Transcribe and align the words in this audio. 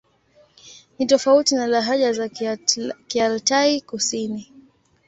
Ni 0.99 1.05
tofauti 1.05 1.55
na 1.55 1.67
lahaja 1.67 2.13
za 2.13 2.29
Kialtai-Kusini. 3.07 4.51